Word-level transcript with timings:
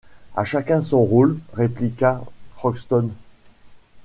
À 0.35 0.45
chacun 0.45 0.81
son 0.81 1.03
rôle, 1.05 1.37
répliqua 1.53 2.23
Crockston. 2.55 3.11